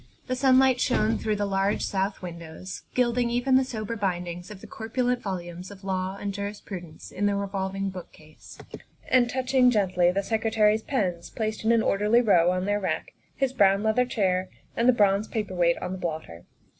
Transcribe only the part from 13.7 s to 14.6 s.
leather chair,